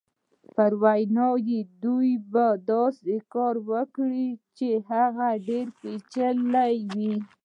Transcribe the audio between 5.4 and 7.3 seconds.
ډېر پېچلی وي.